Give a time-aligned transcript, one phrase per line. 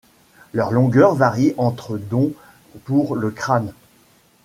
[0.53, 2.33] Leur longueur varie entre dont
[2.85, 3.71] pour le crâne.